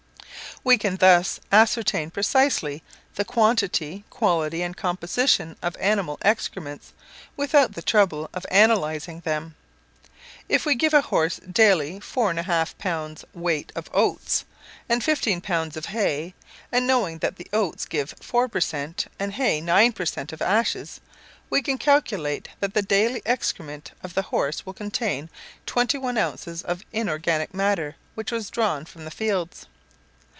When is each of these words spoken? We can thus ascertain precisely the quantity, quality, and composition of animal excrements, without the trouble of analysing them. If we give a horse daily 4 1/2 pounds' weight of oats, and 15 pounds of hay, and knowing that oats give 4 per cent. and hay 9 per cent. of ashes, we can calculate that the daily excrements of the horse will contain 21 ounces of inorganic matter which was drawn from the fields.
We 0.63 0.77
can 0.77 0.97
thus 0.97 1.39
ascertain 1.51 2.11
precisely 2.11 2.83
the 3.15 3.25
quantity, 3.25 4.03
quality, 4.11 4.61
and 4.61 4.77
composition 4.77 5.57
of 5.59 5.75
animal 5.77 6.19
excrements, 6.21 6.93
without 7.35 7.73
the 7.73 7.81
trouble 7.81 8.29
of 8.31 8.45
analysing 8.51 9.21
them. 9.21 9.55
If 10.47 10.63
we 10.63 10.75
give 10.75 10.93
a 10.93 11.01
horse 11.01 11.37
daily 11.37 11.99
4 11.99 12.35
1/2 12.35 12.77
pounds' 12.77 13.25
weight 13.33 13.71
of 13.73 13.89
oats, 13.91 14.45
and 14.87 15.03
15 15.03 15.41
pounds 15.41 15.75
of 15.77 15.87
hay, 15.87 16.35
and 16.71 16.85
knowing 16.85 17.17
that 17.19 17.41
oats 17.51 17.85
give 17.87 18.13
4 18.21 18.47
per 18.47 18.61
cent. 18.61 19.07
and 19.17 19.33
hay 19.33 19.61
9 19.61 19.93
per 19.93 20.05
cent. 20.05 20.31
of 20.31 20.43
ashes, 20.43 21.01
we 21.49 21.63
can 21.63 21.79
calculate 21.79 22.49
that 22.59 22.75
the 22.75 22.83
daily 22.83 23.23
excrements 23.25 23.89
of 24.03 24.13
the 24.13 24.21
horse 24.29 24.63
will 24.63 24.73
contain 24.73 25.31
21 25.65 26.19
ounces 26.19 26.61
of 26.61 26.83
inorganic 26.93 27.51
matter 27.51 27.95
which 28.13 28.31
was 28.31 28.51
drawn 28.51 28.85
from 28.85 29.05
the 29.05 29.09
fields. 29.11 29.65